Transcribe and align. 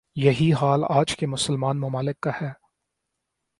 یہی 0.15 0.53
حال 0.53 0.83
آج 0.89 1.15
کے 1.15 1.27
مسلمان 1.27 1.79
ممالک 1.79 2.19
کا 2.19 2.31
ہے۔ 2.41 2.49